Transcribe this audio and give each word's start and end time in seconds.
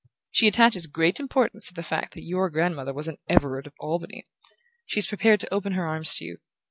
She 0.31 0.47
attaches 0.47 0.87
great 0.87 1.19
importance 1.19 1.67
to 1.67 1.75
the 1.75 1.83
fact 1.83 2.15
that 2.15 2.23
your 2.23 2.49
grandmother 2.49 2.91
was 2.91 3.07
an 3.07 3.17
Everard 3.29 3.67
of 3.67 3.73
Albany. 3.79 4.23
She's 4.87 5.05
prepared 5.05 5.39
to 5.41 5.53
open 5.53 5.73
her 5.73 5.85
arms 5.85 6.15
to 6.15 6.25
you. 6.25 6.37